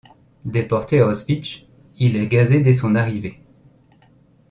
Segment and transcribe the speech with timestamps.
[0.45, 1.61] Déporté à Auschwitz,
[1.99, 3.39] il est gazé dès son arrivée.